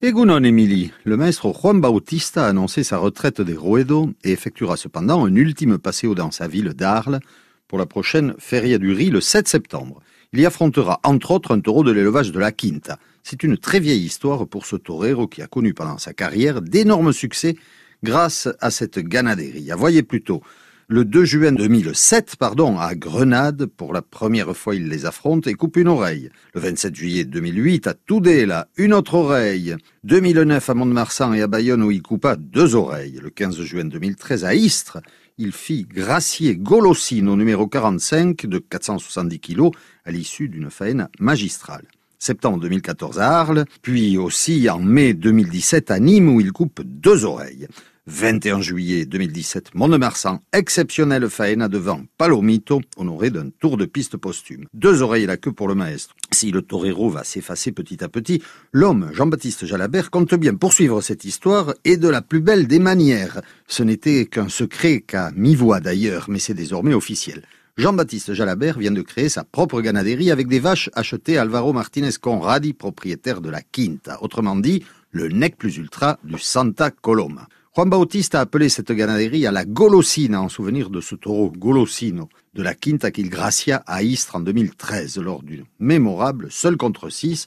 Egunon 0.00 0.44
Émilie, 0.44 0.92
le 1.02 1.16
maître 1.16 1.52
Juan 1.52 1.80
Bautista 1.80 2.44
a 2.44 2.50
annoncé 2.50 2.84
sa 2.84 2.98
retraite 2.98 3.40
des 3.40 3.56
Ruedo 3.56 4.12
et 4.22 4.30
effectuera 4.30 4.76
cependant 4.76 5.26
un 5.26 5.34
ultime 5.34 5.76
passéo 5.76 6.14
dans 6.14 6.30
sa 6.30 6.46
ville 6.46 6.68
d'Arles 6.68 7.18
pour 7.66 7.80
la 7.80 7.86
prochaine 7.86 8.32
Feria 8.38 8.78
du 8.78 8.92
Riz 8.92 9.10
le 9.10 9.20
7 9.20 9.48
septembre. 9.48 10.00
Il 10.32 10.38
y 10.38 10.46
affrontera 10.46 11.00
entre 11.02 11.32
autres 11.32 11.52
un 11.52 11.58
taureau 11.58 11.82
de 11.82 11.90
l'élevage 11.90 12.30
de 12.30 12.38
la 12.38 12.52
Quinta. 12.52 12.96
C'est 13.24 13.42
une 13.42 13.58
très 13.58 13.80
vieille 13.80 14.04
histoire 14.04 14.46
pour 14.46 14.66
ce 14.66 14.76
torero 14.76 15.26
qui 15.26 15.42
a 15.42 15.48
connu 15.48 15.74
pendant 15.74 15.98
sa 15.98 16.12
carrière 16.12 16.62
d'énormes 16.62 17.12
succès 17.12 17.56
grâce 18.04 18.48
à 18.60 18.70
cette 18.70 19.00
ganaderie. 19.00 19.68
Voyez 19.76 20.04
plutôt 20.04 20.42
le 20.90 21.04
2 21.04 21.26
juin 21.26 21.52
2007, 21.52 22.36
pardon, 22.36 22.78
à 22.78 22.94
Grenade, 22.94 23.66
pour 23.66 23.92
la 23.92 24.00
première 24.00 24.56
fois 24.56 24.74
il 24.74 24.88
les 24.88 25.04
affronte 25.04 25.46
et 25.46 25.52
coupe 25.52 25.76
une 25.76 25.86
oreille. 25.88 26.30
Le 26.54 26.62
27 26.62 26.94
juillet 26.94 27.24
2008, 27.24 27.86
à 27.88 27.92
Tudela, 27.92 28.68
une 28.78 28.94
autre 28.94 29.12
oreille. 29.12 29.76
2009 30.04 30.70
à 30.70 30.72
Mont-de-Marsan 30.72 31.34
et 31.34 31.42
à 31.42 31.46
Bayonne 31.46 31.82
où 31.82 31.90
il 31.90 32.00
coupa 32.00 32.36
deux 32.36 32.74
oreilles. 32.74 33.20
Le 33.22 33.28
15 33.28 33.60
juin 33.60 33.84
2013 33.84 34.46
à 34.46 34.54
Istres, 34.54 34.96
il 35.36 35.52
fit 35.52 35.84
gracier 35.84 36.56
Golossine 36.56 37.28
au 37.28 37.36
numéro 37.36 37.66
45 37.66 38.46
de 38.46 38.58
470 38.58 39.40
kilos 39.40 39.72
à 40.06 40.10
l'issue 40.10 40.48
d'une 40.48 40.70
faine 40.70 41.08
magistrale 41.20 41.84
septembre 42.20 42.58
2014 42.58 43.20
à 43.20 43.38
Arles, 43.38 43.64
puis 43.80 44.18
aussi 44.18 44.68
en 44.68 44.80
mai 44.80 45.14
2017 45.14 45.92
à 45.92 46.00
Nîmes 46.00 46.28
où 46.28 46.40
il 46.40 46.50
coupe 46.50 46.82
deux 46.84 47.24
oreilles. 47.24 47.68
21 48.10 48.62
juillet 48.62 49.04
2017, 49.04 49.74
Mont-de-Marsan, 49.74 50.40
exceptionnelle 50.54 51.28
faena 51.28 51.68
devant 51.68 52.02
Palomito, 52.16 52.80
honoré 52.96 53.28
d'un 53.28 53.50
tour 53.60 53.76
de 53.76 53.84
piste 53.84 54.16
posthume. 54.16 54.64
Deux 54.72 55.02
oreilles 55.02 55.24
et 55.24 55.26
la 55.26 55.36
queue 55.36 55.52
pour 55.52 55.68
le 55.68 55.74
maestro. 55.74 56.14
Si 56.32 56.50
le 56.50 56.62
torero 56.62 57.10
va 57.10 57.22
s'effacer 57.22 57.70
petit 57.70 58.02
à 58.02 58.08
petit, 58.08 58.42
l'homme, 58.72 59.10
Jean-Baptiste 59.12 59.66
Jalabert, 59.66 60.10
compte 60.10 60.34
bien 60.34 60.54
poursuivre 60.54 61.02
cette 61.02 61.26
histoire 61.26 61.74
et 61.84 61.98
de 61.98 62.08
la 62.08 62.22
plus 62.22 62.40
belle 62.40 62.66
des 62.66 62.78
manières. 62.78 63.42
Ce 63.66 63.82
n'était 63.82 64.24
qu'un 64.24 64.48
secret 64.48 65.02
qu'à 65.06 65.30
mi-voix 65.36 65.80
d'ailleurs, 65.80 66.30
mais 66.30 66.38
c'est 66.38 66.54
désormais 66.54 66.94
officiel. 66.94 67.42
Jean-Baptiste 67.76 68.32
Jalabert 68.32 68.78
vient 68.78 68.90
de 68.90 69.02
créer 69.02 69.28
sa 69.28 69.44
propre 69.44 69.82
ganaderie 69.82 70.30
avec 70.30 70.48
des 70.48 70.60
vaches 70.60 70.88
achetées 70.94 71.36
à 71.36 71.42
Alvaro 71.42 71.74
Martinez 71.74 72.12
Conradi, 72.18 72.72
propriétaire 72.72 73.42
de 73.42 73.50
la 73.50 73.60
Quinta. 73.60 74.22
Autrement 74.22 74.56
dit, 74.56 74.82
le 75.10 75.28
nec 75.28 75.58
plus 75.58 75.76
ultra 75.76 76.18
du 76.24 76.38
Santa 76.38 76.90
Coloma. 76.90 77.46
Juan 77.78 77.92
a 77.92 78.40
appelé 78.40 78.68
cette 78.70 78.90
ganaderie 78.90 79.46
à 79.46 79.52
la 79.52 79.64
Golosina 79.64 80.42
en 80.42 80.48
souvenir 80.48 80.90
de 80.90 81.00
ce 81.00 81.14
taureau 81.14 81.52
Golosino 81.56 82.28
de 82.54 82.64
la 82.64 82.74
Quinta 82.74 83.12
qu'il 83.12 83.30
gracia 83.30 83.84
à 83.86 84.02
Istres 84.02 84.34
en 84.34 84.40
2013 84.40 85.18
lors 85.18 85.44
d'une 85.44 85.64
mémorable 85.78 86.48
seul 86.50 86.76
contre 86.76 87.08
6 87.08 87.46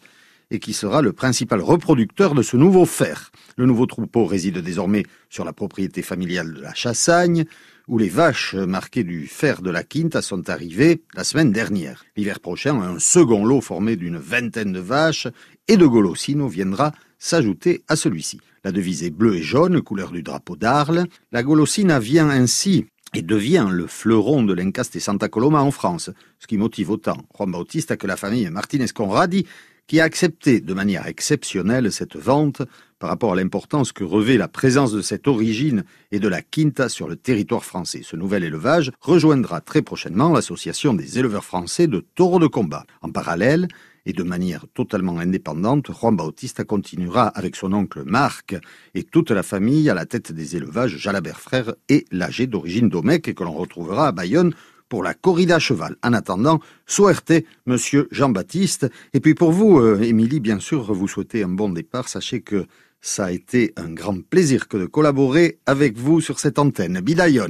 et 0.52 0.59
qui 0.59 0.73
sera 0.73 1.02
le 1.02 1.13
principal 1.13 1.61
reproducteur 1.61 2.35
de 2.35 2.44
ce 2.44 2.57
nouveau 2.57 2.85
fer. 2.85 3.31
Le 3.57 3.66
nouveau 3.66 3.88
troupeau 3.88 4.25
réside 4.25 4.59
désormais 4.59 5.05
sur 5.30 5.45
la 5.45 5.53
propriété 5.53 6.02
familiale 6.02 6.53
de 6.53 6.61
la 6.61 6.73
Chassagne, 6.73 7.45
où 7.88 7.97
les 7.97 8.09
vaches 8.09 8.53
marquées 8.53 9.03
du 9.03 9.27
fer 9.27 9.61
de 9.61 9.72
la 9.72 9.83
Quinta 9.83 10.22
sont 10.22 10.49
arrivées 10.49 11.02
la 11.16 11.23
semaine 11.23 11.52
dernière. 11.52 12.05
L'hiver 12.16 12.39
prochain, 12.39 12.79
un 12.79 12.99
second 12.99 13.45
lot 13.45 13.61
formé 13.61 13.95
d'une 13.95 14.17
vingtaine 14.17 14.73
de 14.73 14.79
vaches 14.79 15.27
et 15.67 15.77
de 15.77 15.85
Golosino 15.85 16.47
viendra 16.47 16.91
s'ajouter 17.17 17.83
à 17.88 17.95
celui-ci. 17.95 18.39
La 18.63 18.72
devise 18.72 19.03
est 19.03 19.09
bleue 19.09 19.38
et 19.38 19.41
jaune, 19.41 19.81
couleur 19.81 20.11
du 20.11 20.22
drapeau 20.22 20.55
d'Arles. 20.55 21.05
La 21.31 21.44
Golosina 21.44 21.99
vient 21.99 22.29
ainsi 22.29 22.85
et 23.13 23.22
devient 23.22 23.67
le 23.69 23.88
fleuron 23.88 24.44
de 24.44 24.53
l'Encaste 24.53 24.99
Santa 24.99 25.27
Coloma 25.27 25.61
en 25.61 25.72
France, 25.72 26.11
ce 26.39 26.47
qui 26.47 26.57
motive 26.57 26.91
autant 26.91 27.17
Juan 27.35 27.52
Bautista 27.52 27.97
que 27.97 28.07
la 28.07 28.16
famille 28.16 28.49
Martinez 28.49 28.88
Conradi, 28.94 29.45
qui 29.87 29.99
a 29.99 30.03
accepté 30.03 30.61
de 30.61 30.73
manière 30.73 31.07
exceptionnelle 31.07 31.91
cette 31.91 32.15
vente 32.15 32.61
par 32.99 33.09
rapport 33.09 33.33
à 33.33 33.35
l'importance 33.35 33.91
que 33.91 34.03
revêt 34.03 34.38
la 34.38 34.47
présence 34.47 34.91
de 34.91 35.01
cette 35.01 35.27
origine 35.27 35.83
et 36.11 36.19
de 36.19 36.27
la 36.27 36.41
quinta 36.41 36.88
sur 36.88 37.07
le 37.09 37.15
territoire 37.15 37.65
français. 37.65 38.01
Ce 38.03 38.15
nouvel 38.15 38.43
élevage 38.43 38.91
rejoindra 39.01 39.59
très 39.59 39.81
prochainement 39.81 40.31
l'association 40.31 40.94
des 40.94 41.17
éleveurs 41.17 41.44
français 41.44 41.88
de 41.88 42.06
taureaux 42.16 42.39
de 42.39 42.47
combat. 42.47 42.85
En 43.01 43.11
parallèle, 43.11 43.67
et 44.06 44.13
de 44.13 44.23
manière 44.23 44.66
totalement 44.73 45.19
indépendante, 45.19 45.91
Juan 45.91 46.16
Bautista 46.16 46.63
continuera 46.63 47.27
avec 47.27 47.56
son 47.56 47.73
oncle 47.73 48.03
Marc 48.06 48.56
et 48.95 49.03
toute 49.03 49.31
la 49.31 49.44
famille 49.44 49.89
à 49.89 49.94
la 49.94 50.06
tête 50.06 50.31
des 50.31 50.56
élevages 50.56 50.97
Jalabert 50.97 51.39
Frères 51.39 51.73
et 51.89 52.06
l'âgé 52.11 52.47
d'origine 52.47 52.89
d'Omec 52.89 53.27
et 53.27 53.33
que 53.33 53.44
l'on 53.44 53.53
retrouvera 53.53 54.07
à 54.07 54.11
Bayonne 54.11 54.53
pour 54.91 55.03
la 55.03 55.13
corrida 55.13 55.57
cheval. 55.57 55.96
En 56.03 56.12
attendant, 56.12 56.59
suerte, 56.85 57.31
monsieur 57.66 58.09
Jean-Baptiste. 58.12 58.91
Et 59.13 59.22
puis 59.22 59.35
pour 59.35 59.53
vous, 59.53 59.79
euh, 59.79 60.02
Émilie, 60.02 60.41
bien 60.41 60.59
sûr, 60.59 60.94
vous 60.94 61.07
souhaitez 61.07 61.44
un 61.44 61.47
bon 61.47 61.69
départ. 61.69 62.09
Sachez 62.09 62.41
que 62.41 62.66
ça 63.00 63.25
a 63.28 63.31
été 63.31 63.74
un 63.78 63.90
grand 63.94 64.22
plaisir 64.22 64.68
que 64.68 64.75
de 64.75 64.85
collaborer 64.85 65.59
avec 65.66 65.97
vous 65.97 66.19
sur 66.19 66.41
cette 66.41 66.59
antenne. 66.59 67.00
Bidayon. 67.00 67.47